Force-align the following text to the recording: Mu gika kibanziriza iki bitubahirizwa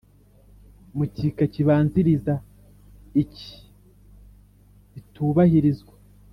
Mu 0.95 1.05
gika 1.15 1.45
kibanziriza 1.53 2.33
iki 3.21 3.51
bitubahirizwa 4.91 5.95